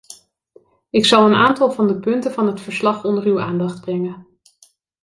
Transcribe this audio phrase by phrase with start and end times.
[0.89, 4.27] Ik zal een aantal van de punten van het verslag onder uw aandacht brengen.